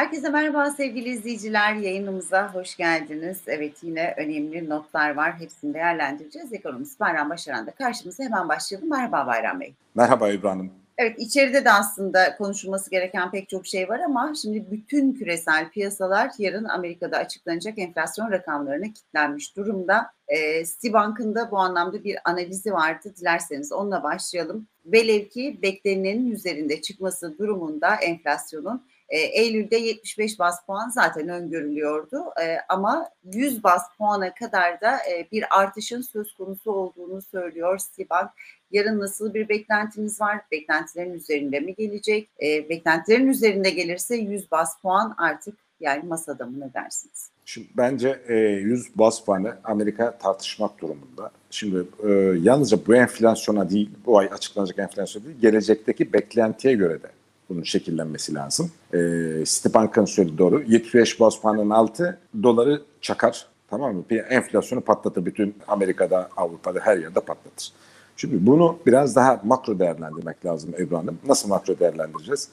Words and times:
Herkese 0.00 0.28
merhaba 0.28 0.70
sevgili 0.70 1.08
izleyiciler. 1.08 1.74
Yayınımıza 1.74 2.54
hoş 2.54 2.76
geldiniz. 2.76 3.40
Evet 3.46 3.76
yine 3.82 4.14
önemli 4.16 4.68
notlar 4.68 5.14
var. 5.16 5.40
Hepsini 5.40 5.74
değerlendireceğiz. 5.74 6.52
Ekonomist 6.52 7.00
Bayram 7.00 7.30
Başaran 7.30 7.66
da 7.66 7.70
karşımıza 7.70 8.24
hemen 8.24 8.48
başlayalım. 8.48 8.90
Merhaba 8.90 9.26
Bayram 9.26 9.60
Bey. 9.60 9.74
Merhaba 9.94 10.30
İbrahim. 10.30 10.72
Evet 10.98 11.18
içeride 11.18 11.64
de 11.64 11.72
aslında 11.72 12.36
konuşulması 12.36 12.90
gereken 12.90 13.30
pek 13.30 13.48
çok 13.48 13.66
şey 13.66 13.88
var 13.88 14.00
ama 14.00 14.32
şimdi 14.42 14.70
bütün 14.70 15.12
küresel 15.12 15.70
piyasalar 15.70 16.30
yarın 16.38 16.64
Amerika'da 16.64 17.16
açıklanacak 17.16 17.78
enflasyon 17.78 18.30
rakamlarına 18.30 18.84
kilitlenmiş 18.84 19.56
durumda. 19.56 20.10
E, 20.28 20.64
Citibank'ın 20.64 21.34
da 21.34 21.50
bu 21.50 21.58
anlamda 21.58 22.04
bir 22.04 22.16
analizi 22.24 22.72
vardı. 22.72 23.14
Dilerseniz 23.20 23.72
onunla 23.72 24.02
başlayalım. 24.02 24.66
Velev 24.86 25.28
ki 25.28 25.58
beklenenin 25.62 26.30
üzerinde 26.30 26.82
çıkması 26.82 27.38
durumunda 27.38 27.94
enflasyonun 27.94 28.82
e, 29.10 29.18
Eylül'de 29.18 29.76
75 29.76 30.38
bas 30.38 30.66
puan 30.66 30.88
zaten 30.88 31.28
öngörülüyordu 31.28 32.24
e, 32.42 32.56
ama 32.68 33.08
100 33.24 33.64
bas 33.64 33.82
puana 33.98 34.34
kadar 34.34 34.80
da 34.80 34.96
e, 34.96 35.28
bir 35.32 35.44
artışın 35.60 36.00
söz 36.00 36.34
konusu 36.34 36.72
olduğunu 36.72 37.22
söylüyor 37.22 37.78
Citibank. 37.78 38.30
Yarın 38.70 39.00
nasıl 39.00 39.34
bir 39.34 39.48
beklentiniz 39.48 40.20
var? 40.20 40.40
Beklentilerin 40.52 41.14
üzerinde 41.14 41.60
mi 41.60 41.74
gelecek? 41.74 42.28
Beklentilerin 42.40 43.26
üzerinde 43.26 43.70
gelirse 43.70 44.16
100 44.16 44.50
bas 44.50 44.80
puan 44.82 45.14
artık 45.18 45.56
yani 45.80 46.02
masada 46.08 46.46
mı 46.46 46.60
ne 46.60 46.74
dersiniz? 46.74 47.30
Şimdi 47.44 47.68
bence 47.76 48.20
e, 48.28 48.34
100 48.34 48.98
bas 48.98 49.24
puanı 49.24 49.56
Amerika 49.64 50.18
tartışmak 50.18 50.80
durumunda. 50.80 51.30
Şimdi 51.50 51.84
yalnızca 52.48 52.78
bu 52.86 52.94
enflasyona 52.94 53.70
değil, 53.70 53.90
bu 54.06 54.18
ay 54.18 54.28
açıklanacak 54.32 54.78
enflasyon 54.78 55.24
değil, 55.24 55.36
gelecekteki 55.40 56.12
beklentiye 56.12 56.74
göre 56.74 57.02
de 57.02 57.08
bunun 57.50 57.62
şekillenmesi 57.62 58.34
lazım. 58.34 58.70
E, 58.94 58.98
Citibank'ın 59.44 60.04
söylediği 60.04 60.38
doğru. 60.38 60.62
75 60.62 61.20
bas 61.20 61.40
puanın 61.40 61.70
altı 61.70 62.18
doları 62.42 62.82
çakar. 63.00 63.46
Tamam 63.70 63.96
mı? 63.96 64.04
Enflasyonu 64.10 64.80
patlatır. 64.80 65.26
Bütün 65.26 65.54
Amerika'da, 65.68 66.28
Avrupa'da 66.36 66.80
her 66.80 66.96
yerde 66.98 67.20
patlatır. 67.20 67.72
Şimdi 68.16 68.46
bunu 68.46 68.78
biraz 68.86 69.16
daha 69.16 69.40
makro 69.44 69.78
değerlendirmek 69.78 70.46
lazım 70.46 70.74
Ebru 70.78 70.98
Hanım. 70.98 71.18
Nasıl 71.26 71.48
makro 71.48 71.78
değerlendireceğiz? 71.78 72.48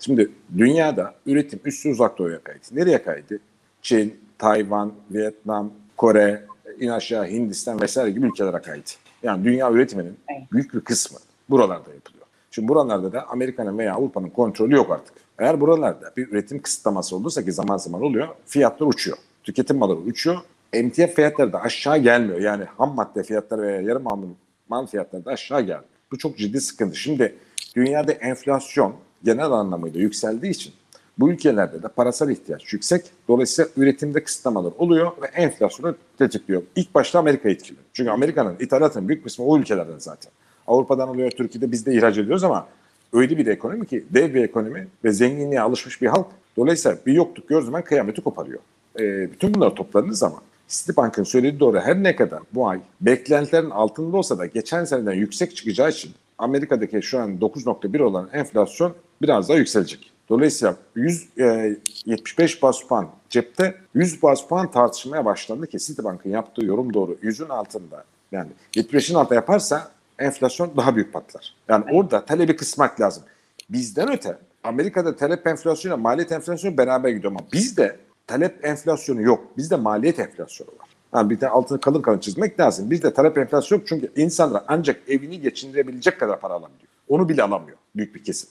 Şimdi 0.00 0.30
dünyada 0.58 1.14
üretim 1.26 1.60
üstü 1.64 1.90
uzak 1.90 2.18
doğuya 2.18 2.38
kaydı. 2.38 2.60
Nereye 2.72 3.02
kaydı? 3.02 3.38
Çin, 3.82 4.20
Tayvan, 4.38 4.92
Vietnam, 5.10 5.72
Kore, 5.96 6.46
in 6.80 6.88
aşağı 6.88 7.26
Hindistan 7.26 7.80
vesaire 7.80 8.10
gibi 8.10 8.26
ülkelere 8.26 8.62
kaydı. 8.62 8.90
Yani 9.22 9.44
dünya 9.44 9.72
üretiminin 9.72 10.18
büyük 10.52 10.74
bir 10.74 10.80
kısmı 10.80 11.18
buralarda 11.50 11.94
yapılıyor. 11.94 12.15
Şimdi 12.56 12.68
buralarda 12.68 13.12
da 13.12 13.28
Amerika'nın 13.28 13.78
veya 13.78 13.94
Avrupa'nın 13.94 14.28
kontrolü 14.28 14.74
yok 14.74 14.90
artık. 14.90 15.14
Eğer 15.38 15.60
buralarda 15.60 16.12
bir 16.16 16.28
üretim 16.28 16.62
kısıtlaması 16.62 17.16
olursa 17.16 17.44
ki 17.44 17.52
zaman 17.52 17.76
zaman 17.76 18.02
oluyor, 18.02 18.28
fiyatlar 18.46 18.86
uçuyor. 18.86 19.16
Tüketim 19.44 19.78
malları 19.78 19.98
uçuyor. 19.98 20.36
Emtia 20.72 21.06
fiyatları 21.06 21.52
da 21.52 21.60
aşağı 21.60 21.98
gelmiyor. 21.98 22.40
Yani 22.40 22.64
ham 22.64 22.94
madde 22.94 23.22
fiyatları 23.22 23.62
veya 23.62 23.80
yarım 23.80 24.02
mamul 24.02 24.28
mal 24.68 24.86
fiyatları 24.86 25.24
da 25.24 25.30
aşağı 25.30 25.60
geldi. 25.60 25.84
Bu 26.12 26.18
çok 26.18 26.38
ciddi 26.38 26.60
sıkıntı. 26.60 26.96
Şimdi 26.96 27.34
dünyada 27.76 28.12
enflasyon 28.12 28.94
genel 29.24 29.50
anlamıyla 29.50 30.00
yükseldiği 30.00 30.52
için 30.52 30.72
bu 31.18 31.30
ülkelerde 31.30 31.82
de 31.82 31.88
parasal 31.88 32.30
ihtiyaç 32.30 32.72
yüksek. 32.72 33.04
Dolayısıyla 33.28 33.70
üretimde 33.76 34.24
kısıtlamalar 34.24 34.72
oluyor 34.78 35.12
ve 35.22 35.26
enflasyonu 35.26 35.96
tetikliyor. 36.18 36.62
İlk 36.76 36.94
başta 36.94 37.18
Amerika 37.18 37.48
etkiliyor. 37.48 37.84
Çünkü 37.92 38.10
Amerika'nın 38.10 38.56
ithalatının 38.60 39.08
büyük 39.08 39.24
kısmı 39.24 39.44
o 39.44 39.58
ülkelerden 39.58 39.98
zaten. 39.98 40.32
Avrupa'dan 40.66 41.08
alıyor, 41.08 41.30
Türkiye'de 41.30 41.72
biz 41.72 41.86
de 41.86 41.94
ihraç 41.94 42.18
ediyoruz 42.18 42.44
ama 42.44 42.66
öyle 43.12 43.38
bir 43.38 43.46
ekonomi 43.46 43.86
ki 43.86 44.04
dev 44.10 44.34
bir 44.34 44.44
ekonomi 44.44 44.88
ve 45.04 45.12
zenginliğe 45.12 45.60
alışmış 45.60 46.02
bir 46.02 46.06
halk. 46.06 46.26
Dolayısıyla 46.56 46.98
bir 47.06 47.12
yokluk 47.12 47.48
gördüğü 47.48 47.66
zaman 47.66 47.82
kıyameti 47.82 48.20
koparıyor. 48.20 48.60
E, 49.00 49.32
bütün 49.32 49.54
bunları 49.54 49.74
topladığınız 49.74 50.18
zaman 50.18 50.40
Citibank'ın 50.68 51.22
söylediği 51.22 51.60
doğru 51.60 51.80
her 51.80 52.02
ne 52.02 52.16
kadar 52.16 52.40
bu 52.54 52.68
ay 52.68 52.80
beklentilerin 53.00 53.70
altında 53.70 54.16
olsa 54.16 54.38
da 54.38 54.46
geçen 54.46 54.84
seneden 54.84 55.12
yüksek 55.12 55.56
çıkacağı 55.56 55.90
için 55.90 56.10
Amerika'daki 56.38 57.02
şu 57.02 57.20
an 57.20 57.30
9.1 57.30 58.02
olan 58.02 58.28
enflasyon 58.32 58.94
biraz 59.22 59.48
daha 59.48 59.58
yükselecek. 59.58 60.12
Dolayısıyla 60.28 60.76
100, 60.94 61.28
e, 61.38 61.76
75 62.06 62.62
bas 62.62 62.82
puan 62.82 63.08
cepte 63.30 63.74
100 63.94 64.22
bas 64.22 64.46
puan 64.46 64.70
tartışmaya 64.70 65.24
başlandı 65.24 65.66
ki 65.66 65.78
Citibank'ın 65.78 66.30
yaptığı 66.30 66.64
yorum 66.64 66.94
doğru. 66.94 67.16
100'ün 67.22 67.48
altında 67.48 68.04
yani 68.32 68.50
75'in 68.74 69.14
altında 69.14 69.34
yaparsa 69.34 69.90
enflasyon 70.18 70.76
daha 70.76 70.96
büyük 70.96 71.12
patlar. 71.12 71.54
Yani 71.68 71.84
orada 71.92 72.24
talebi 72.24 72.56
kısmak 72.56 73.00
lazım. 73.00 73.24
Bizden 73.70 74.12
öte 74.12 74.38
Amerika'da 74.64 75.16
talep 75.16 75.46
enflasyonu 75.46 75.96
maliyet 75.96 76.32
enflasyonu 76.32 76.78
beraber 76.78 77.08
gidiyor 77.08 77.32
ama 77.32 77.40
bizde 77.52 77.96
talep 78.26 78.64
enflasyonu 78.64 79.22
yok. 79.22 79.56
Bizde 79.56 79.76
maliyet 79.76 80.18
enflasyonu 80.18 80.70
var. 80.70 80.88
Yani 81.14 81.30
bir 81.30 81.40
de 81.40 81.48
altını 81.48 81.80
kalın 81.80 82.02
kalın 82.02 82.18
çizmek 82.18 82.60
lazım. 82.60 82.90
Bizde 82.90 83.14
talep 83.14 83.38
enflasyonu 83.38 83.80
yok 83.80 83.88
çünkü 83.88 84.12
insanlar 84.16 84.62
ancak 84.68 85.08
evini 85.08 85.40
geçindirebilecek 85.40 86.20
kadar 86.20 86.40
para 86.40 86.52
alabiliyor. 86.52 86.88
Onu 87.08 87.28
bile 87.28 87.42
alamıyor 87.42 87.78
büyük 87.96 88.14
bir 88.14 88.24
kesim. 88.24 88.48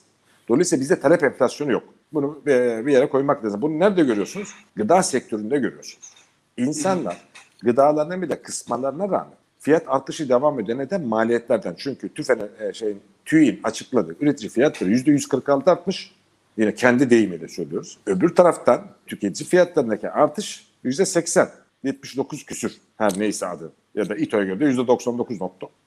Dolayısıyla 0.48 0.80
bizde 0.80 1.00
talep 1.00 1.22
enflasyonu 1.22 1.72
yok. 1.72 1.82
Bunu 2.12 2.42
bir 2.46 2.92
yere 2.92 3.08
koymak 3.08 3.44
lazım. 3.44 3.62
Bunu 3.62 3.78
nerede 3.78 4.02
görüyorsunuz? 4.02 4.54
Gıda 4.76 5.02
sektöründe 5.02 5.58
görüyorsunuz. 5.58 6.14
İnsanlar 6.56 7.16
gıdalarına 7.62 8.22
bile 8.22 8.42
kısmalarına 8.42 9.04
rağmen 9.04 9.36
fiyat 9.66 9.84
artışı 9.86 10.28
devam 10.28 10.60
ediyor. 10.60 10.78
Neden? 10.78 11.02
Maliyetlerden. 11.02 11.74
Çünkü 11.78 12.08
TÜFE'nin 12.08 12.50
e, 12.60 12.72
şeyin, 12.72 13.00
TÜİ'nin 13.24 13.60
açıkladığı 13.64 14.16
üretici 14.20 14.50
fiyatları 14.50 14.90
%146 14.90 15.70
artmış. 15.70 16.14
Yine 16.56 16.74
kendi 16.74 17.10
deyimiyle 17.10 17.48
söylüyoruz. 17.48 17.98
Öbür 18.06 18.34
taraftan 18.34 18.86
tüketici 19.06 19.48
fiyatlarındaki 19.48 20.10
artış 20.10 20.66
%80. 20.84 21.48
79 21.84 22.44
küsür 22.44 22.72
her 22.98 23.18
neyse 23.18 23.46
adı. 23.46 23.72
Ya 23.94 24.08
da 24.08 24.16
İTO'ya 24.16 24.44
göre 24.44 24.60
de 24.60 24.64
%99 24.64 25.38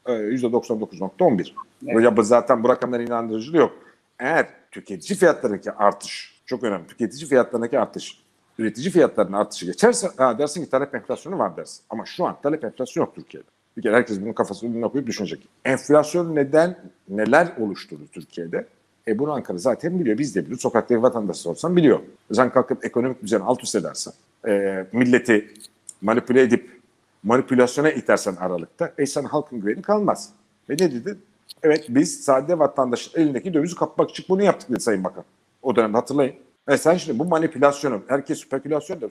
%99.11. 0.06 1.51
Evet. 1.88 2.03
Ya 2.03 2.23
zaten 2.23 2.63
bu 2.63 2.69
rakamların 2.69 3.06
inandırıcılığı 3.06 3.57
yok. 3.57 3.73
Eğer 4.19 4.47
tüketici 4.72 5.19
fiyatlarındaki 5.19 5.72
artış 5.72 6.41
çok 6.46 6.63
önemli. 6.63 6.88
Tüketici 6.88 7.29
fiyatlarındaki 7.29 7.79
artış 7.79 8.19
üretici 8.59 8.91
fiyatlarının 8.91 9.38
artışı 9.38 9.66
geçerse 9.66 10.07
ha, 10.17 10.38
dersin 10.40 10.63
ki 10.63 10.69
talep 10.69 10.96
enflasyonu 10.96 11.40
var 11.40 11.57
dersin. 11.57 11.84
Ama 11.90 12.06
şu 12.06 12.25
an 12.25 12.41
talep 12.41 12.63
enflasyonu 12.63 13.06
yok 13.06 13.16
Türkiye'de. 13.16 13.59
Bir 13.78 13.81
kere 13.81 13.96
herkes 13.96 14.22
bunun 14.22 14.34
kafasını 14.34 14.69
önüne 14.69 14.88
koyup 14.88 15.07
düşünecek. 15.07 15.47
Enflasyon 15.66 16.35
neden 16.35 16.80
neler 17.09 17.53
oluşturdu 17.59 18.02
Türkiye'de? 18.12 18.68
E 19.07 19.19
bunu 19.19 19.31
Ankara 19.31 19.57
zaten 19.57 20.00
biliyor. 20.00 20.18
Biz 20.18 20.35
de 20.35 20.41
biliyoruz. 20.41 20.62
Sokaktaki 20.62 21.02
vatandaş 21.02 21.38
sorsan 21.38 21.75
biliyor. 21.75 22.00
Sen 22.31 22.50
kalkıp 22.50 22.85
ekonomik 22.85 23.24
düzeni 23.24 23.44
alt 23.44 23.63
üst 23.63 23.75
edersen, 23.75 24.13
e, 24.47 24.85
milleti 24.94 25.53
manipüle 26.02 26.41
edip 26.41 26.79
manipülasyona 27.24 27.91
itersen 27.91 28.35
aralıkta, 28.35 28.94
e 28.97 29.06
sen 29.06 29.24
halkın 29.24 29.62
güveni 29.62 29.81
kalmaz. 29.81 30.29
Ve 30.69 30.74
ne 30.74 30.91
dedi? 30.91 31.18
Evet 31.63 31.85
biz 31.90 32.24
sade 32.24 32.59
vatandaşın 32.59 33.22
elindeki 33.22 33.53
dövizi 33.53 33.75
kapmak 33.75 34.09
için 34.09 34.25
bunu 34.29 34.44
yaptık 34.44 34.69
dedi 34.69 34.79
Sayın 34.79 35.03
Bakan. 35.03 35.24
O 35.62 35.75
dönemde 35.75 35.97
hatırlayın. 35.97 36.35
E 36.68 36.78
sen 36.78 36.97
şimdi 36.97 37.19
bu 37.19 37.25
manipülasyonu, 37.25 38.02
herkes 38.08 38.40
spekülasyon 38.40 39.02
der, 39.02 39.09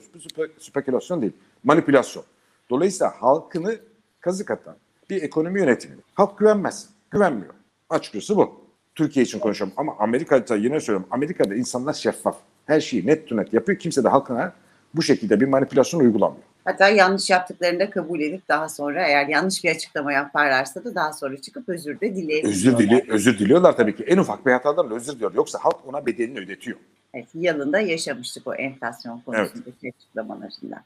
spekülasyon 0.59 1.21
değil, 1.21 1.33
manipülasyon. 1.63 2.25
Dolayısıyla 2.69 3.13
halkını 3.21 3.77
kazık 4.21 4.51
atan 4.51 4.75
bir 5.09 5.21
ekonomi 5.21 5.59
yönetimi. 5.59 5.95
Halk 6.13 6.37
güvenmez, 6.37 6.89
güvenmiyor. 7.11 7.53
Açıkçası 7.89 8.37
bu. 8.37 8.69
Türkiye 8.95 9.25
için 9.25 9.39
konuşuyorum 9.39 9.73
ama 9.77 9.95
Amerika'da 9.99 10.55
yine 10.55 10.79
söylüyorum. 10.79 11.07
Amerika'da 11.11 11.55
insanlar 11.55 11.93
şeffaf. 11.93 12.37
Her 12.65 12.81
şeyi 12.81 13.07
net 13.07 13.27
to 13.27 13.37
net 13.37 13.53
yapıyor. 13.53 13.79
Kimse 13.79 14.03
de 14.03 14.09
halkına 14.09 14.53
bu 14.93 15.01
şekilde 15.01 15.39
bir 15.39 15.47
manipülasyon 15.47 15.99
uygulamıyor. 15.99 16.43
Hatta 16.65 16.89
yanlış 16.89 17.29
yaptıklarını 17.29 17.79
da 17.79 17.89
kabul 17.89 18.19
edip 18.19 18.47
daha 18.47 18.69
sonra 18.69 19.07
eğer 19.07 19.27
yanlış 19.27 19.63
bir 19.63 19.71
açıklama 19.71 20.13
yaparlarsa 20.13 20.83
da 20.83 20.95
daha 20.95 21.13
sonra 21.13 21.37
çıkıp 21.37 21.69
özür 21.69 21.99
de 21.99 22.15
dileyebiliyorlar. 22.15 22.49
Özür, 22.49 22.77
dili, 22.77 23.05
özür 23.09 23.39
diliyorlar 23.39 23.77
tabii 23.77 23.95
ki. 23.95 24.03
En 24.03 24.17
ufak 24.17 24.45
bir 24.45 24.51
hatadan 24.51 24.91
özür 24.91 25.13
diliyor. 25.13 25.33
Yoksa 25.33 25.59
halk 25.61 25.77
ona 25.87 26.05
bedelini 26.05 26.39
ödetiyor. 26.39 26.77
Evet, 27.13 27.27
yalında 27.33 27.79
yaşamıştık 27.79 28.47
o 28.47 28.55
enflasyon 28.55 29.21
konusundaki 29.25 29.77
evet. 29.83 29.95
açıklamalarında. 29.97 30.83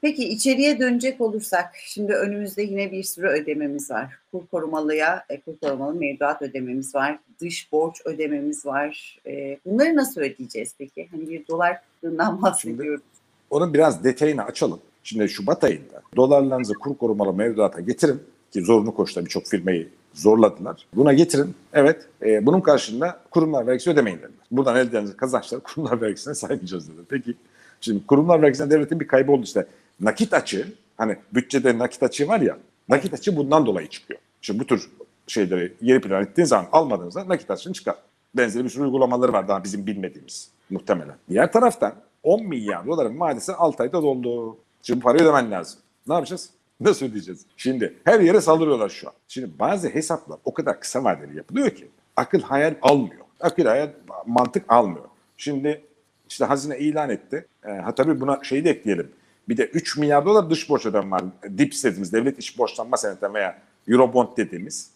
Peki 0.00 0.28
içeriye 0.28 0.78
dönecek 0.78 1.20
olursak, 1.20 1.74
şimdi 1.76 2.12
önümüzde 2.12 2.62
yine 2.62 2.92
bir 2.92 3.02
sürü 3.02 3.26
ödememiz 3.26 3.90
var. 3.90 4.18
Kur 4.32 4.46
korumalıya, 4.46 5.24
e, 5.28 5.40
kur 5.40 5.56
korumalı 5.56 5.94
mevduat 5.94 6.42
ödememiz 6.42 6.94
var, 6.94 7.18
dış 7.40 7.72
borç 7.72 7.96
ödememiz 8.04 8.66
var. 8.66 9.18
E, 9.26 9.58
bunları 9.66 9.96
nasıl 9.96 10.20
ödeyeceğiz 10.20 10.74
peki? 10.78 11.08
Hani 11.10 11.28
bir 11.28 11.46
dolar 11.46 11.80
kıtlığından 11.80 12.42
bahsediyoruz. 12.42 13.00
Şimdi 13.00 13.26
onun 13.50 13.74
biraz 13.74 14.04
detayını 14.04 14.44
açalım. 14.44 14.80
Şimdi 15.02 15.28
Şubat 15.28 15.64
ayında 15.64 16.02
dolarlarınızı 16.16 16.74
kur 16.74 16.96
korumalı 16.96 17.32
mevduata 17.32 17.80
getirin 17.80 18.22
ki 18.52 18.62
zorunlu 18.62 18.94
koşta 18.94 19.24
birçok 19.24 19.46
firmayı 19.46 19.88
zorladılar. 20.14 20.86
Buna 20.94 21.12
getirin. 21.12 21.54
Evet. 21.72 22.06
E, 22.22 22.46
bunun 22.46 22.60
karşılığında 22.60 23.20
kurumlar 23.30 23.66
vergisi 23.66 23.90
ödemeyin 23.90 24.18
dediler. 24.18 24.46
Buradan 24.50 24.76
elde 24.76 24.98
edilen 24.98 25.16
kazançları 25.16 25.60
kurumlar 25.64 26.00
vergisine 26.00 26.34
saymayacağız 26.34 26.88
dediler. 26.88 27.04
Peki 27.08 27.34
şimdi 27.80 28.06
kurumlar 28.06 28.42
vergisine 28.42 28.70
devletin 28.70 29.00
bir 29.00 29.06
kaybı 29.06 29.32
oldu 29.32 29.42
işte. 29.44 29.66
Nakit 30.00 30.34
açığı 30.34 30.74
hani 30.96 31.16
bütçede 31.34 31.78
nakit 31.78 32.02
açığı 32.02 32.28
var 32.28 32.40
ya 32.40 32.58
nakit 32.88 33.14
açığı 33.14 33.36
bundan 33.36 33.66
dolayı 33.66 33.88
çıkıyor. 33.88 34.20
Şimdi 34.40 34.60
bu 34.60 34.66
tür 34.66 34.90
şeyleri 35.26 35.74
geri 35.82 36.00
plan 36.00 36.22
ettiğiniz 36.22 36.48
zaman 36.48 36.68
almadığınızda 36.72 37.28
nakit 37.28 37.50
açığın 37.50 37.72
çıkar. 37.72 37.94
Benzeri 38.34 38.64
bir 38.64 38.68
sürü 38.68 38.82
uygulamaları 38.82 39.32
var 39.32 39.48
daha 39.48 39.64
bizim 39.64 39.86
bilmediğimiz. 39.86 40.50
Muhtemelen. 40.70 41.16
Diğer 41.28 41.52
taraftan 41.52 41.94
10 42.22 42.46
milyar 42.46 42.86
doların 42.86 43.20
vadesi 43.20 43.52
6 43.52 43.82
ayda 43.82 44.02
doldu. 44.02 44.56
Şimdi 44.82 45.00
bu 45.00 45.04
parayı 45.04 45.22
ödemen 45.24 45.50
lazım. 45.50 45.80
Ne 46.08 46.14
yapacağız? 46.14 46.50
Nasıl 46.80 47.06
ödeyeceğiz? 47.06 47.46
Şimdi 47.56 47.94
her 48.04 48.20
yere 48.20 48.40
saldırıyorlar 48.40 48.88
şu 48.88 49.08
an. 49.08 49.14
Şimdi 49.28 49.58
bazı 49.58 49.88
hesaplar 49.88 50.38
o 50.44 50.54
kadar 50.54 50.80
kısa 50.80 51.04
vadeli 51.04 51.36
yapılıyor 51.36 51.70
ki 51.70 51.88
akıl 52.16 52.40
hayal 52.40 52.74
almıyor. 52.82 53.24
Akıl 53.40 53.64
hayal 53.64 53.90
mantık 54.26 54.64
almıyor. 54.68 55.04
Şimdi 55.36 55.84
işte 56.28 56.44
hazine 56.44 56.78
ilan 56.78 57.10
etti. 57.10 57.46
E, 57.66 57.70
ha 57.70 57.94
tabii 57.94 58.20
buna 58.20 58.44
şeyi 58.44 58.64
de 58.64 58.70
ekleyelim. 58.70 59.12
Bir 59.48 59.56
de 59.56 59.66
3 59.66 59.96
milyar 59.96 60.26
dolar 60.26 60.50
dış 60.50 60.68
borç 60.68 60.86
ödeme 60.86 61.10
var. 61.10 61.24
DIPS 61.58 61.84
dediğimiz 61.84 62.12
devlet 62.12 62.38
iş 62.38 62.58
borçlanma 62.58 62.96
senedi 62.96 63.34
veya 63.34 63.62
Eurobond 63.88 64.28
dediğimiz 64.36 64.90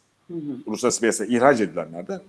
uluslararası 0.67 1.00
piyasaya 1.00 1.31
ihraç 1.37 1.61
edilenlerde 1.61 2.20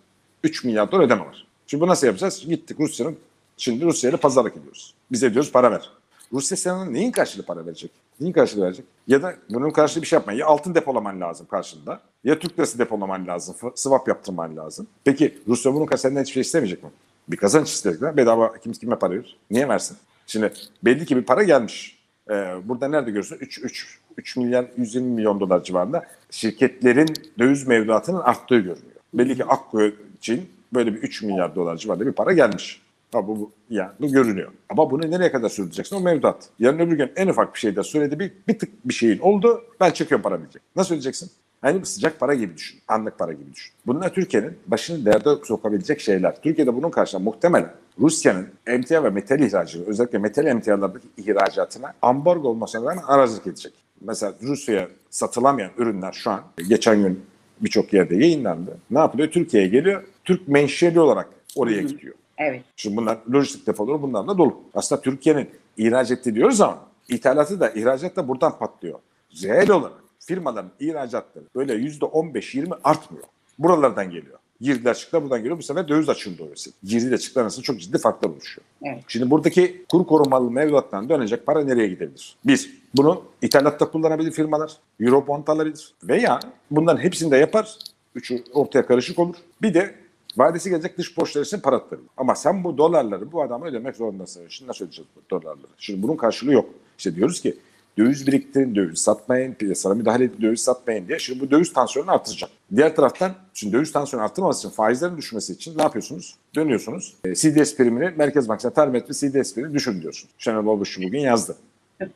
3 0.43 0.63
milyar 0.63 0.91
dolar 0.91 1.03
ödeme 1.03 1.21
var. 1.25 1.47
Şimdi 1.67 1.81
bu 1.81 1.87
nasıl 1.87 2.07
yapacağız? 2.07 2.45
Gittik 2.47 2.79
Rusya'nın 2.79 3.17
şimdi 3.57 3.85
Rusya 3.85 4.09
ile 4.09 4.17
pazarlık 4.17 4.57
ediyoruz. 4.57 4.93
Bize 5.11 5.33
diyoruz 5.33 5.51
para 5.51 5.71
ver. 5.71 5.89
Rusya 6.33 6.57
sana 6.57 6.85
neyin 6.85 7.11
karşılığı 7.11 7.43
para 7.43 7.65
verecek? 7.65 7.91
Neyin 8.19 8.33
karşılığı 8.33 8.65
verecek? 8.65 8.85
Ya 9.07 9.21
da 9.21 9.35
bunun 9.49 9.69
karşılığı 9.69 10.01
bir 10.01 10.07
şey 10.07 10.17
yapma. 10.17 10.33
Ya 10.33 10.47
altın 10.47 10.75
depolaman 10.75 11.21
lazım 11.21 11.47
karşında. 11.47 12.01
Ya 12.23 12.39
Türk 12.39 12.59
lirası 12.59 12.79
depolaman 12.79 13.27
lazım. 13.27 13.55
Swap 13.75 14.07
yaptırman 14.07 14.57
lazım. 14.57 14.87
Peki 15.03 15.37
Rusya 15.47 15.73
bunun 15.73 15.85
karşılığında 15.85 16.19
hiçbir 16.19 16.33
şey 16.33 16.41
istemeyecek 16.41 16.83
mi? 16.83 16.89
Bir 17.27 17.37
kazanç 17.37 17.69
istedikler. 17.69 18.17
Bedava 18.17 18.57
kim 18.57 18.71
kime 18.73 18.95
para 18.95 19.13
verir? 19.13 19.37
Niye 19.51 19.69
versin? 19.69 19.97
Şimdi 20.27 20.53
belli 20.83 21.05
ki 21.05 21.17
bir 21.17 21.23
para 21.23 21.43
gelmiş. 21.43 22.00
Ee, 22.29 22.55
burada 22.65 22.87
nerede 22.87 23.09
görüyorsun? 23.09 23.37
3, 23.39 23.59
3, 23.63 23.99
3 24.17 24.37
milyar 24.37 24.65
120 24.77 25.07
milyon 25.07 25.39
dolar 25.39 25.63
civarında 25.63 26.03
şirketlerin 26.31 27.07
döviz 27.39 27.67
mevduatının 27.67 28.19
arttığı 28.19 28.59
görünüyor. 28.59 28.95
Belli 29.13 29.35
ki 29.35 29.45
Akko 29.45 29.81
için 30.17 30.49
böyle 30.73 30.93
bir 30.93 30.97
3 30.97 31.21
milyar 31.21 31.55
dolar 31.55 31.77
civarında 31.77 32.05
bir 32.07 32.11
para 32.11 32.33
gelmiş. 32.33 32.81
Ha, 33.11 33.27
bu, 33.27 33.39
bu, 33.39 33.51
yani 33.69 33.91
bu 33.99 34.11
görünüyor. 34.11 34.51
Ama 34.69 34.91
bunu 34.91 35.11
nereye 35.11 35.31
kadar 35.31 35.49
sürdüreceksin? 35.49 35.95
O 35.95 35.99
mevduat. 35.99 36.49
Yarın 36.59 36.79
öbür 36.79 36.97
gün 36.97 37.11
en 37.15 37.27
ufak 37.27 37.53
bir 37.53 37.59
şeyde 37.59 37.83
söyledi 37.83 38.19
bir, 38.19 38.31
bir 38.47 38.59
tık 38.59 38.69
bir 38.85 38.93
şeyin 38.93 39.19
oldu 39.19 39.63
ben 39.79 39.91
çekiyorum 39.91 40.23
para 40.23 40.39
diyecek. 40.39 40.61
Nasıl 40.75 40.93
ödeyeceksin? 40.95 41.31
Hani 41.61 41.85
sıcak 41.85 42.19
para 42.19 42.33
gibi 42.33 42.57
düşün. 42.57 42.79
Anlık 42.87 43.19
para 43.19 43.33
gibi 43.33 43.53
düşün. 43.53 43.73
Bunlar 43.87 44.13
Türkiye'nin 44.13 44.57
başını 44.67 45.05
derde 45.05 45.29
sokabilecek 45.43 46.01
şeyler. 46.01 46.41
Türkiye'de 46.41 46.75
bunun 46.75 46.89
karşısında 46.89 47.23
muhtemelen 47.23 47.73
Rusya'nın 47.99 48.47
emtia 48.67 49.03
ve 49.03 49.09
metal 49.09 49.39
ihracını 49.39 49.85
özellikle 49.85 50.17
metal 50.17 50.45
emtialardaki 50.45 51.07
ihracatına 51.17 51.93
ambargo 52.01 52.49
olmasına 52.49 52.89
rağmen 52.89 53.03
arazlık 53.03 53.47
edecek. 53.47 53.73
Mesela 54.01 54.33
Rusya'ya 54.43 54.87
satılamayan 55.09 55.71
ürünler 55.77 56.11
şu 56.11 56.31
an 56.31 56.41
geçen 56.69 57.03
gün 57.03 57.23
birçok 57.61 57.93
yerde 57.93 58.15
yayınlandı. 58.15 58.77
Ne 58.91 58.99
yapılıyor? 58.99 59.31
Türkiye'ye 59.31 59.69
geliyor. 59.69 60.03
Türk 60.23 60.47
menşeli 60.47 60.99
olarak 60.99 61.29
oraya 61.55 61.81
gidiyor. 61.81 62.15
Evet. 62.37 62.61
Şimdi 62.75 62.97
bunlar 62.97 63.17
lojistik 63.33 63.67
depoları 63.67 64.01
bunlarla 64.01 64.37
dolu. 64.37 64.61
Aslında 64.73 65.01
Türkiye'nin 65.01 65.49
ihraç 65.77 66.11
etti 66.11 66.35
diyoruz 66.35 66.61
ama 66.61 66.79
ithalatı 67.09 67.59
da 67.59 67.69
ihracat 67.69 68.15
da 68.15 68.27
buradan 68.27 68.57
patlıyor. 68.57 68.99
Reel 69.43 69.69
olarak 69.69 70.01
firmaların 70.21 70.71
ihracatları 70.79 71.45
böyle 71.55 71.73
yüzde 71.73 72.05
15-20 72.05 72.79
artmıyor. 72.83 73.25
Buralardan 73.59 74.09
geliyor. 74.11 74.37
Girdiler 74.61 74.93
çıktılar 74.93 75.23
buradan 75.23 75.39
geliyor. 75.39 75.57
Bu 75.57 75.63
sefer 75.63 75.87
döviz 75.87 76.09
açığında 76.09 76.43
oluyor. 76.43 76.57
Girdiyle 76.83 77.17
çıktılar 77.17 77.43
arasında 77.43 77.63
çok 77.63 77.79
ciddi 77.81 77.97
farklar 77.97 78.29
oluşuyor. 78.29 78.65
Evet. 78.83 79.03
Şimdi 79.07 79.29
buradaki 79.29 79.85
kur 79.89 80.05
korumalı 80.05 80.51
mevduattan 80.51 81.09
dönecek 81.09 81.45
para 81.45 81.63
nereye 81.63 81.87
gidebilir? 81.87 82.35
Bir, 82.45 82.81
bunu 82.95 83.23
ithalatta 83.41 83.91
kullanabilir 83.91 84.31
firmalar. 84.31 84.71
Eurobond 84.99 85.47
alabilir. 85.47 85.93
Veya 86.03 86.39
bunların 86.71 87.03
hepsini 87.03 87.31
de 87.31 87.37
yapar. 87.37 87.77
Üçü 88.15 88.43
ortaya 88.53 88.85
karışık 88.85 89.19
olur. 89.19 89.35
Bir 89.61 89.73
de 89.73 89.95
vadesi 90.37 90.69
gelecek 90.69 90.97
dış 90.97 91.17
borçları 91.17 91.45
için 91.45 91.59
para 91.59 91.75
aktarır. 91.75 92.03
Ama 92.17 92.35
sen 92.35 92.63
bu 92.63 92.77
dolarları 92.77 93.31
bu 93.31 93.41
adama 93.41 93.65
ödemek 93.65 93.95
zorundasın. 93.95 94.47
Şimdi 94.49 94.69
nasıl 94.69 94.85
ödeyeceğiz 94.85 95.09
bu 95.15 95.21
dolarları? 95.29 95.71
Şimdi 95.77 96.03
bunun 96.03 96.15
karşılığı 96.15 96.53
yok. 96.53 96.69
İşte 96.97 97.15
diyoruz 97.15 97.41
ki 97.41 97.57
döviz 97.97 98.27
biriktirin, 98.27 98.75
döviz 98.75 98.99
satmayın, 98.99 99.53
piyasaya 99.53 99.95
müdahale 99.95 100.23
edin, 100.23 100.41
döviz 100.41 100.61
satmayın 100.61 101.07
diye. 101.07 101.19
Şimdi 101.19 101.39
bu 101.39 101.51
döviz 101.51 101.73
tansiyonunu 101.73 102.11
artıracak. 102.11 102.49
Diğer 102.75 102.95
taraftan 102.95 103.31
şimdi 103.53 103.73
döviz 103.73 103.91
tansiyonu 103.91 104.25
arttırmaması 104.25 104.67
için 104.67 104.75
faizlerin 104.75 105.17
düşmesi 105.17 105.53
için 105.53 105.77
ne 105.77 105.81
yapıyorsunuz? 105.81 106.35
Dönüyorsunuz. 106.55 107.13
E, 107.25 107.35
CDS 107.35 107.75
primini 107.75 108.13
Merkez 108.17 108.49
Bankası'na 108.49 108.73
term 108.73 108.95
etme 108.95 109.15
CDS 109.15 109.55
primini 109.55 109.73
düşün 109.73 110.01
diyorsunuz. 110.01 110.33
Şenol 110.37 110.65
Babuşçu 110.65 111.01
bugün 111.01 111.19
yazdı. 111.19 111.55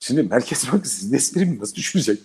Şimdi 0.00 0.22
Merkez 0.22 0.72
Bankası 0.72 1.10
CDS 1.10 1.32
primini 1.32 1.60
nasıl 1.60 1.74
düşürecek? 1.74 2.18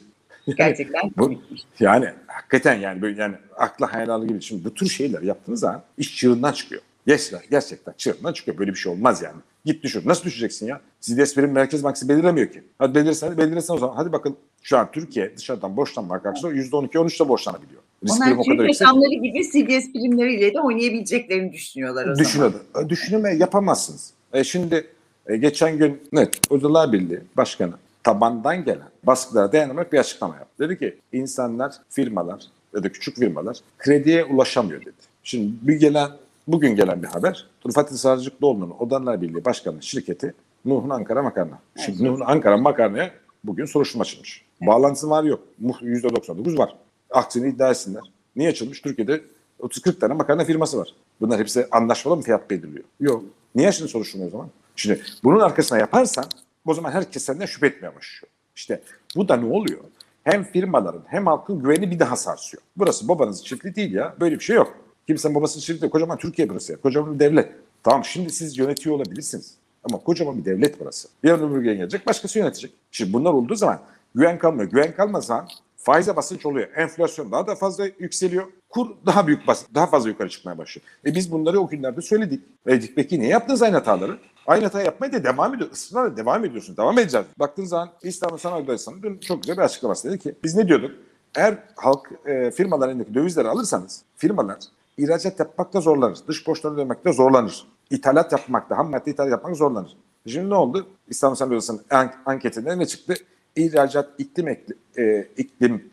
Gerçekten 0.57 1.11
Bu, 1.17 1.33
yani 1.79 2.09
hakikaten 2.27 2.75
yani 2.75 3.01
böyle 3.01 3.21
yani 3.21 3.35
akla 3.57 3.93
hayal 3.93 4.27
gibi. 4.27 4.41
Şimdi 4.41 4.65
bu 4.65 4.73
tür 4.73 4.87
şeyler 4.87 5.21
yaptığınız 5.21 5.59
zaman 5.59 5.83
iş 5.97 6.17
çığırından 6.17 6.51
çıkıyor. 6.51 6.81
Gerçekten, 7.07 7.41
gerçekten 7.51 7.93
çığırından 7.97 8.33
çıkıyor. 8.33 8.57
Böyle 8.57 8.71
bir 8.71 8.77
şey 8.77 8.91
olmaz 8.91 9.21
yani. 9.21 9.37
Git 9.65 9.83
düşür. 9.83 10.07
Nasıl 10.07 10.23
düşeceksin 10.23 10.67
ya? 10.67 10.81
CDS 11.01 11.35
prim 11.35 11.51
Merkez 11.51 11.83
Bankası 11.83 12.09
belirlemiyor 12.09 12.47
ki. 12.47 12.63
Hadi 12.77 12.95
belirsen, 12.95 13.37
belirlesen 13.37 13.73
o 13.73 13.77
zaman. 13.77 13.95
Hadi 13.95 14.11
bakın 14.11 14.37
şu 14.63 14.77
an 14.77 14.91
Türkiye 14.91 15.37
dışarıdan 15.37 15.77
borçlanma 15.77 16.21
karşısında 16.23 16.53
%12-13'te 16.53 17.27
borçlanabiliyor. 17.27 17.81
Risk 18.03 18.15
Onlar 18.15 18.31
o 18.31 18.43
kadar 18.43 18.67
rakamları 18.67 19.13
gibi 19.13 19.43
CDS 19.43 19.91
primleriyle 19.93 20.53
de 20.53 20.61
oynayabileceklerini 20.61 21.53
düşünüyorlar 21.53 22.01
o 22.01 22.15
zaman. 22.15 22.89
Düşünüyordu. 22.89 23.27
E, 23.27 23.35
yapamazsınız. 23.35 24.13
E 24.33 24.43
şimdi 24.43 24.87
e, 25.27 25.37
geçen 25.37 25.77
gün 25.77 26.01
net 26.13 26.51
Odalar 26.51 26.93
Birliği 26.93 27.19
Başkanı 27.37 27.73
tabandan 28.03 28.65
gelen 28.65 28.89
baskılara 29.03 29.51
dayanarak 29.51 29.93
bir 29.93 29.97
açıklama 29.97 30.35
yaptı. 30.35 30.69
Dedi 30.69 30.79
ki 30.79 30.97
insanlar, 31.13 31.73
firmalar 31.89 32.43
ya 32.75 32.83
da 32.83 32.91
küçük 32.91 33.17
firmalar 33.17 33.57
krediye 33.77 34.23
ulaşamıyor 34.25 34.81
dedi. 34.81 34.95
Şimdi 35.23 35.51
bir 35.61 35.75
gelen 35.75 36.09
bugün 36.47 36.75
gelen 36.75 37.03
bir 37.03 37.07
haber. 37.07 37.47
Rıfat 37.67 37.91
Sarıcıklıoğlu'nun 37.91 38.71
Odalar 38.79 39.21
Birliği 39.21 39.45
Başkanı 39.45 39.83
şirketi 39.83 40.33
Nuh'un 40.65 40.89
Ankara 40.89 41.23
Makarna. 41.23 41.59
Şimdi 41.85 42.03
Nuh'un 42.03 42.21
Ankara 42.25 42.57
Makarna'ya 42.57 43.11
bugün 43.43 43.65
soruşturma 43.65 44.01
açılmış. 44.01 44.45
Bağlantısı 44.61 45.09
var 45.09 45.23
yok. 45.23 45.39
Muh- 45.63 45.81
%99 45.81 46.57
var. 46.57 46.75
Aksini 47.11 47.49
iddia 47.49 47.71
etsinler. 47.71 48.03
Niye 48.35 48.49
açılmış? 48.49 48.81
Türkiye'de 48.81 49.21
30-40 49.59 49.99
tane 49.99 50.13
makarna 50.13 50.45
firması 50.45 50.77
var. 50.77 50.95
Bunlar 51.21 51.39
hepsi 51.39 51.67
anlaşmalı 51.71 52.15
mı 52.17 52.21
fiyat 52.21 52.49
belirliyor? 52.49 52.83
Yok. 52.99 53.23
Niye 53.55 53.71
şimdi 53.71 53.91
soruşturma 53.91 54.25
o 54.25 54.29
zaman? 54.29 54.49
Şimdi 54.75 55.01
bunun 55.23 55.39
arkasına 55.39 55.77
yaparsan 55.77 56.25
o 56.65 56.73
zaman 56.73 56.91
herkes 56.91 57.23
senden 57.23 57.45
şüphe 57.45 57.67
etmeye 57.67 57.95
başlıyor. 57.95 58.31
İşte 58.55 58.81
bu 59.15 59.27
da 59.27 59.35
ne 59.35 59.53
oluyor? 59.53 59.79
Hem 60.23 60.43
firmaların 60.43 61.03
hem 61.07 61.25
halkın 61.27 61.59
güveni 61.59 61.91
bir 61.91 61.99
daha 61.99 62.15
sarsıyor. 62.15 62.63
Burası 62.77 63.07
babanızın 63.07 63.43
çiftliği 63.43 63.75
değil 63.75 63.93
ya. 63.93 64.15
Böyle 64.19 64.35
bir 64.35 64.43
şey 64.43 64.55
yok. 64.55 64.77
Kimsenin 65.07 65.35
babasının 65.35 65.81
değil. 65.81 65.91
Kocaman 65.91 66.17
Türkiye 66.17 66.49
burası 66.49 66.71
ya. 66.71 66.81
Kocaman 66.81 67.13
bir 67.13 67.19
devlet. 67.19 67.51
Tamam 67.83 68.05
şimdi 68.05 68.29
siz 68.29 68.57
yönetiyor 68.57 68.95
olabilirsiniz. 68.95 69.53
Ama 69.83 69.97
kocaman 69.97 70.37
bir 70.37 70.45
devlet 70.45 70.79
burası. 70.79 71.07
Yarın 71.23 71.51
öbür 71.51 71.61
gün 71.61 71.77
gelecek 71.77 72.07
başkası 72.07 72.39
yönetecek. 72.39 72.73
Şimdi 72.91 73.13
bunlar 73.13 73.33
olduğu 73.33 73.55
zaman 73.55 73.79
güven 74.15 74.39
kalmıyor. 74.39 74.69
Güven 74.69 74.95
kalmadığı 74.95 75.25
zaman 75.25 75.47
faize 75.77 76.15
basınç 76.15 76.45
oluyor. 76.45 76.67
Enflasyon 76.75 77.31
daha 77.31 77.47
da 77.47 77.55
fazla 77.55 77.85
yükseliyor. 77.99 78.47
Kur 78.69 78.87
daha 79.05 79.27
büyük 79.27 79.47
bas 79.47 79.65
daha 79.75 79.87
fazla 79.87 80.09
yukarı 80.09 80.29
çıkmaya 80.29 80.57
başlıyor. 80.57 80.85
E 81.05 81.15
biz 81.15 81.31
bunları 81.31 81.59
o 81.59 81.67
günlerde 81.67 82.01
söyledik. 82.01 82.43
Dedik, 82.67 82.95
peki 82.95 83.19
niye 83.19 83.29
yaptınız 83.29 83.61
aynı 83.61 83.75
hataları? 83.75 84.17
Aynı 84.47 84.63
hata 84.63 84.81
yapmaya 84.81 85.13
da 85.13 85.23
devam 85.23 85.55
ediyor. 85.55 85.69
Israrla 85.71 86.17
devam 86.17 86.45
ediyorsun. 86.45 86.77
Devam 86.77 86.99
edeceğiz. 86.99 87.27
Baktığın 87.39 87.65
zaman 87.65 87.89
İstanbul 88.03 88.37
Sanayi 88.37 88.63
Odası'nın 88.63 89.03
dün 89.03 89.17
çok 89.17 89.41
güzel 89.41 89.57
bir 89.57 89.61
açıklaması 89.61 90.09
dedi 90.09 90.19
ki 90.19 90.35
biz 90.43 90.55
ne 90.55 90.67
diyorduk? 90.67 90.91
Eğer 91.35 91.57
halk 91.75 92.11
e, 92.25 92.51
firmaların 92.51 92.89
elindeki 92.89 93.13
dövizleri 93.13 93.47
alırsanız 93.47 94.03
firmalar 94.17 94.57
ihracat 94.97 95.39
yapmakta 95.39 95.81
zorlanır. 95.81 96.17
Dış 96.27 96.47
borçları 96.47 96.73
ödemekte 96.73 97.13
zorlanır. 97.13 97.67
İthalat 97.89 98.31
yapmakta, 98.31 98.77
ham 98.77 98.89
madde 98.91 99.11
ithalat 99.11 99.31
yapmak 99.31 99.55
zorlanır. 99.55 99.97
Şimdi 100.27 100.49
ne 100.49 100.55
oldu? 100.55 100.87
İstanbul 101.07 101.35
Sanayi 101.35 101.55
Odası'nın 101.55 101.81
an- 101.89 102.13
anketinde 102.25 102.79
ne 102.79 102.85
çıktı? 102.85 103.13
İhracat 103.55 104.09
iklim, 104.17 104.47
ekli, 104.47 104.75
e, 104.97 105.27
iklimi 105.37 105.83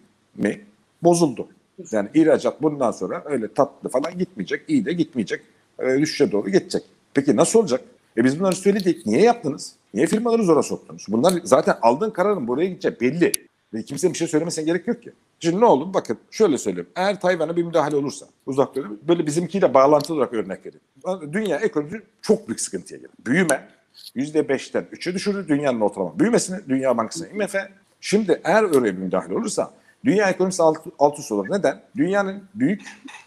bozuldu. 1.03 1.49
Yani 1.93 2.09
ihracat 2.15 2.63
bundan 2.63 2.91
sonra 2.91 3.23
öyle 3.25 3.55
tatlı 3.55 3.89
falan 3.89 4.19
gitmeyecek, 4.19 4.63
iyi 4.69 4.85
de 4.85 4.93
gitmeyecek, 4.93 5.43
e, 5.79 5.99
düşüşe 5.99 6.33
doğru 6.33 6.51
geçecek. 6.51 6.83
Peki 7.15 7.37
nasıl 7.37 7.59
olacak? 7.59 7.81
E 8.17 8.25
biz 8.25 8.41
bunları 8.41 8.57
söyledik. 8.57 9.07
Niye 9.07 9.23
yaptınız? 9.23 9.73
Niye 9.95 10.07
firmaları 10.07 10.45
zora 10.45 10.63
soktunuz? 10.63 11.07
Bunlar 11.09 11.35
zaten 11.45 11.77
aldığın 11.83 12.11
kararın 12.11 12.49
buraya 12.49 12.67
gideceği 12.69 13.01
belli. 13.01 13.33
Ve 13.75 13.83
kimsenin 13.83 14.13
bir 14.13 14.19
şey 14.19 14.29
söylemesine 14.29 14.65
gerek 14.65 14.89
yok 14.89 15.03
ki. 15.03 15.13
Şimdi 15.41 15.61
ne 15.61 15.65
oldu? 15.65 15.95
Bakın 15.95 16.19
şöyle 16.31 16.59
söyleyeyim. 16.59 16.89
Eğer 16.97 17.21
Tayvan'a 17.21 17.57
bir 17.57 17.63
müdahale 17.63 17.97
olursa 17.97 18.27
uzak 18.47 18.77
doğu 18.77 18.99
böyle 19.09 19.27
bizimkiyle 19.27 19.75
bağlantılı 19.75 20.17
olarak 20.17 20.33
örnek 20.33 20.61
vereyim. 20.67 21.33
Dünya 21.33 21.57
ekonomisi 21.57 22.03
çok 22.23 22.49
büyük 22.49 22.61
sıkıntıya 22.61 22.99
gelir. 22.99 23.11
Büyüme 23.27 23.69
%5'ten 24.17 24.83
3'e 24.93 25.15
düşürür 25.15 25.49
dünyanın 25.49 25.81
ortalama 25.81 26.19
büyümesini. 26.19 26.59
Dünya 26.69 26.97
Bankası 26.97 27.29
IMF. 27.29 27.55
Şimdi 28.01 28.41
eğer 28.45 28.63
öyle 28.77 28.97
bir 28.97 29.03
müdahale 29.03 29.35
olursa 29.35 29.71
dünya 30.05 30.31
ekonomisi 30.31 30.63
alt, 30.63 30.79
alt 30.99 31.19
üst 31.19 31.33
olur. 31.33 31.47
Neden? 31.51 31.81
Dünyanın 31.97 32.43
büyük 32.55 32.83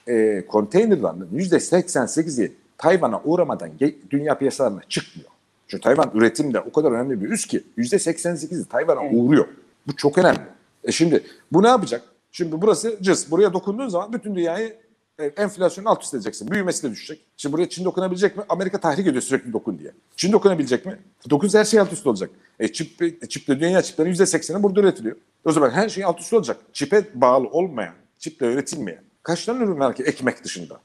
e, 0.08 0.46
konteynerlarının 0.48 1.29
%88'i 1.34 2.53
Tayvan'a 2.77 3.22
uğramadan 3.24 3.72
dünya 4.10 4.38
piyasalarına 4.38 4.82
çıkmıyor. 4.89 5.29
Çünkü 5.67 5.84
Tayvan 5.84 6.12
üretimde 6.13 6.60
o 6.60 6.72
kadar 6.72 6.91
önemli 6.91 7.22
bir 7.22 7.29
üs 7.29 7.46
ki 7.46 7.63
%88'i 7.77 8.65
Tayvan'a 8.65 9.01
uğruyor. 9.01 9.48
Bu 9.88 9.96
çok 9.96 10.17
önemli. 10.17 10.39
E 10.84 10.92
şimdi 10.92 11.24
bu 11.52 11.63
ne 11.63 11.68
yapacak? 11.68 12.02
Şimdi 12.32 12.62
burası 12.62 12.98
cız. 13.02 13.32
Buraya 13.32 13.54
dokunduğun 13.54 13.88
zaman 13.88 14.13
bütün 14.13 14.36
dünyayı 14.36 14.78
e, 15.20 15.25
e, 15.25 15.28
enflasyonu 15.28 15.90
alt 15.90 16.04
üst 16.04 16.13
edeceksin. 16.13 16.52
Büyümesi 16.52 16.84
de 16.84 16.92
düşecek. 16.92 17.22
Şimdi 17.38 17.54
buraya 17.54 17.70
Çin 17.70 17.86
dokunabilecek 17.86 18.38
mi? 18.38 18.44
Amerika 18.50 18.80
tahrik 18.80 19.08
ediyor 19.08 19.22
sürekli 19.22 19.54
dokun 19.54 19.80
diye. 19.80 19.92
Çin 20.16 20.32
dokunabilecek 20.32 20.86
mi? 20.86 21.00
Dokunsa 21.30 21.60
her 21.60 21.66
şey 21.66 21.80
alt 21.80 21.94
üst 21.94 22.08
olacak. 22.08 22.30
E 22.60 22.72
çip, 22.72 23.02
e, 23.02 23.28
çiple 23.30 23.60
dünya 23.60 23.82
çiplerinin 23.82 24.13
%80'i 24.13 24.63
burada 24.63 24.80
üretiliyor. 24.80 25.16
O 25.46 25.52
zaman 25.52 25.70
her 25.70 25.90
şey 25.90 26.04
alt 26.06 26.20
üst 26.20 26.34
olacak. 26.34 26.58
Çipe 26.74 27.04
bağlı 27.16 27.48
olmayan, 27.48 27.94
çiple 28.20 28.46
üretilmeyen 28.54 29.04
Kaç 29.24 29.46
tane 29.46 29.63
ürün 29.63 29.80
var 29.80 29.96
ki 29.96 30.04
ekmek 30.04 30.44
dışında? 30.44 30.80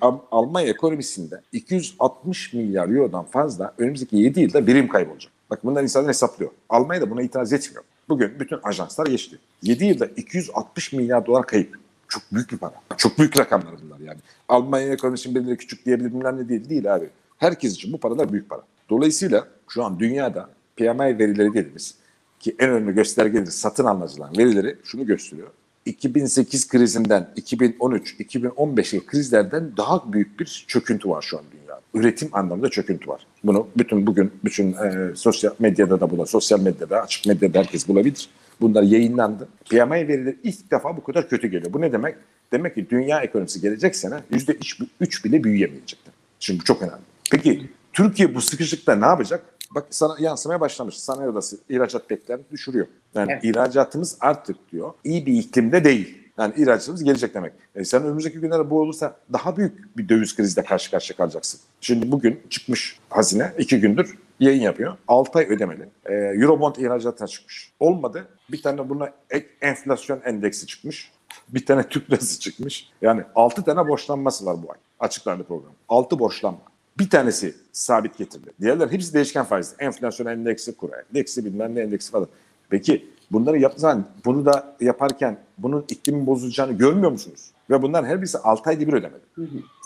Al- 0.00 0.18
Almanya 0.30 0.68
ekonomisinde 0.68 1.40
260 1.52 2.52
milyar 2.52 2.88
eurodan 2.88 3.24
fazla 3.24 3.74
önümüzdeki 3.78 4.16
7 4.16 4.40
yılda 4.40 4.66
birim 4.66 4.88
kaybolacak. 4.88 5.32
Bak 5.50 5.64
bunlar 5.64 5.82
insanlar 5.82 6.08
hesaplıyor. 6.08 6.50
Almanya 6.68 7.00
da 7.00 7.10
buna 7.10 7.22
itiraz 7.22 7.52
etmiyor. 7.52 7.84
Bugün 8.08 8.40
bütün 8.40 8.58
ajanslar 8.62 9.06
geçti. 9.06 9.38
7 9.62 9.84
yılda 9.84 10.06
260 10.06 10.92
milyar 10.92 11.26
dolar 11.26 11.46
kayıp. 11.46 11.78
Çok 12.08 12.22
büyük 12.32 12.52
bir 12.52 12.56
para. 12.56 12.74
Çok 12.96 13.18
büyük 13.18 13.38
rakamlar 13.38 13.74
bunlar 13.84 13.98
yani. 13.98 14.18
Almanya 14.48 14.92
ekonomisinin 14.92 15.34
birileri 15.34 15.56
küçük 15.56 15.86
diyebilir 15.86 16.14
bilmem 16.14 16.36
ne 16.36 16.48
değil. 16.48 16.68
Değil 16.68 16.94
abi. 16.94 17.08
Herkes 17.38 17.72
için 17.72 17.92
bu 17.92 17.98
paralar 17.98 18.32
büyük 18.32 18.48
para. 18.48 18.62
Dolayısıyla 18.90 19.48
şu 19.68 19.84
an 19.84 19.98
dünyada 19.98 20.50
PMI 20.76 21.18
verileri 21.18 21.54
dediğimiz 21.54 21.94
ki 22.40 22.56
en 22.58 22.70
önemli 22.70 22.94
göstergeleri 22.94 23.50
satın 23.50 23.84
alıcıların 23.84 24.38
verileri 24.38 24.76
şunu 24.84 25.06
gösteriyor. 25.06 25.48
2008 25.86 26.68
krizinden 26.68 27.28
2013-2015'e 27.36 29.06
krizlerden 29.06 29.72
daha 29.76 30.12
büyük 30.12 30.40
bir 30.40 30.64
çöküntü 30.68 31.08
var 31.08 31.22
şu 31.22 31.38
an 31.38 31.44
dünyada. 31.52 31.80
Üretim 31.94 32.28
anlamında 32.32 32.68
çöküntü 32.68 33.08
var. 33.08 33.26
Bunu 33.44 33.68
bütün 33.76 34.06
bugün 34.06 34.32
bütün 34.44 34.72
e, 34.72 35.16
sosyal 35.16 35.54
medyada 35.58 36.00
da 36.00 36.10
bula, 36.10 36.26
sosyal 36.26 36.60
medyada, 36.60 37.02
açık 37.02 37.26
medyada 37.26 37.58
herkes 37.58 37.88
bulabilir. 37.88 38.28
Bunlar 38.60 38.82
yayınlandı. 38.82 39.48
PMI 39.70 40.08
verileri 40.08 40.36
ilk 40.42 40.70
defa 40.70 40.96
bu 40.96 41.04
kadar 41.04 41.28
kötü 41.28 41.48
geliyor. 41.48 41.72
Bu 41.72 41.80
ne 41.80 41.92
demek? 41.92 42.16
Demek 42.52 42.74
ki 42.74 42.86
dünya 42.90 43.20
ekonomisi 43.20 43.60
gelecek 43.60 43.96
sene 43.96 44.14
%3 44.32 45.24
bile 45.24 45.44
büyüyemeyecek. 45.44 45.98
Şimdi 46.40 46.60
bu 46.60 46.64
çok 46.64 46.82
önemli. 46.82 47.02
Peki 47.30 47.68
Türkiye 47.92 48.34
bu 48.34 48.40
sıkışıkta 48.40 48.94
ne 48.94 49.06
yapacak? 49.06 49.53
Bak 49.74 49.86
sana 49.90 50.16
yansımaya 50.18 50.60
başlamış. 50.60 50.98
Sanayi 50.98 51.28
odası 51.28 51.58
ihracat 51.68 52.10
beklerini 52.10 52.42
düşürüyor. 52.50 52.86
Yani 53.14 53.32
Evet. 53.32 53.44
ihracatımız 53.44 54.16
artık 54.20 54.72
diyor 54.72 54.92
iyi 55.04 55.26
bir 55.26 55.32
iklimde 55.32 55.84
değil. 55.84 56.18
Yani 56.38 56.54
ihracatımız 56.56 57.04
gelecek 57.04 57.34
demek. 57.34 57.52
E 57.74 57.84
sen 57.84 58.02
önümüzdeki 58.02 58.40
günlerde 58.40 58.70
bu 58.70 58.80
olursa 58.80 59.16
daha 59.32 59.56
büyük 59.56 59.96
bir 59.96 60.08
döviz 60.08 60.36
krizle 60.36 60.62
karşı 60.64 60.90
karşıya 60.90 61.16
kalacaksın. 61.16 61.60
Şimdi 61.80 62.12
bugün 62.12 62.40
çıkmış 62.50 62.98
hazine 63.10 63.52
iki 63.58 63.80
gündür 63.80 64.18
yayın 64.40 64.62
yapıyor. 64.62 64.96
6 65.08 65.38
ay 65.38 65.44
ödemeli. 65.44 65.88
E, 66.06 66.14
Eurobond 66.14 66.76
ihracatına 66.76 67.28
çıkmış. 67.28 67.72
Olmadı. 67.80 68.28
Bir 68.52 68.62
tane 68.62 68.88
buna 68.88 69.10
ek 69.30 69.46
enflasyon 69.60 70.20
endeksi 70.24 70.66
çıkmış. 70.66 71.12
Bir 71.48 71.66
tane 71.66 71.88
Türk 71.88 72.10
lirası 72.10 72.40
çıkmış. 72.40 72.90
Yani 73.02 73.22
6 73.34 73.62
tane 73.64 73.88
borçlanması 73.88 74.46
var 74.46 74.56
bu 74.62 74.72
ay. 74.72 74.78
Açıklandı 75.00 75.44
program. 75.44 75.72
6 75.88 76.18
borçlanma. 76.18 76.60
Bir 76.98 77.10
tanesi 77.10 77.54
sabit 77.72 78.18
getirdi. 78.18 78.50
Diğerler 78.60 78.88
hepsi 78.88 79.14
değişken 79.14 79.44
faizli. 79.44 79.76
Enflasyon 79.78 80.26
endeksi, 80.26 80.76
kuru 80.76 80.92
endeksi 81.10 81.44
bilmem 81.44 81.74
ne 81.74 81.80
endeksi 81.80 82.10
falan. 82.10 82.28
Peki 82.70 83.06
bunları 83.32 83.58
yaptığı 83.58 83.80
zaman 83.80 84.04
bunu 84.24 84.46
da 84.46 84.76
yaparken 84.80 85.38
bunun 85.58 85.84
iklimin 85.88 86.26
bozulacağını 86.26 86.72
görmüyor 86.72 87.10
musunuz? 87.10 87.50
Ve 87.70 87.82
bunların 87.82 88.08
her 88.08 88.18
birisi 88.20 88.38
6 88.38 88.70
ayda 88.70 88.86
bir 88.86 88.92
ödemeli. 88.92 89.22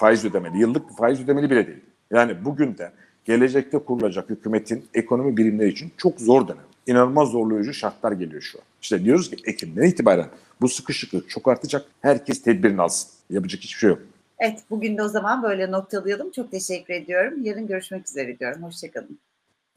Faiz 0.00 0.24
ödemeli. 0.24 0.58
Yıllık 0.58 0.96
faiz 0.96 1.20
ödemeli 1.20 1.50
bile 1.50 1.66
değil. 1.66 1.80
Yani 2.10 2.44
bugün 2.44 2.78
de 2.78 2.92
gelecekte 3.24 3.78
kurulacak 3.78 4.30
hükümetin 4.30 4.84
ekonomi 4.94 5.36
birimleri 5.36 5.68
için 5.68 5.92
çok 5.96 6.20
zor 6.20 6.48
dönem. 6.48 6.64
İnanılmaz 6.86 7.28
zorlayıcı 7.28 7.74
şartlar 7.74 8.12
geliyor 8.12 8.42
şu 8.42 8.58
an. 8.58 8.64
İşte 8.82 9.04
diyoruz 9.04 9.30
ki 9.30 9.36
Ekim'den 9.44 9.82
itibaren 9.82 10.28
bu 10.60 10.68
sıkışıklık 10.68 11.30
çok 11.30 11.48
artacak. 11.48 11.84
Herkes 12.00 12.42
tedbirini 12.42 12.82
alsın. 12.82 13.10
Yapacak 13.30 13.60
hiçbir 13.60 13.78
şey 13.78 13.90
yok. 13.90 13.98
Evet, 14.40 14.58
bugün 14.70 14.98
de 14.98 15.02
o 15.02 15.08
zaman 15.08 15.42
böyle 15.42 15.70
noktalayalım. 15.70 16.30
Çok 16.30 16.50
teşekkür 16.50 16.94
ediyorum. 16.94 17.44
Yarın 17.44 17.66
görüşmek 17.66 18.08
üzere 18.08 18.38
diyorum. 18.38 18.62
Hoşçakalın. 18.62 19.18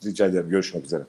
Rica 0.05 0.25
ederim. 0.25 0.49
Görüşmek 0.49 0.85
üzere. 0.85 1.03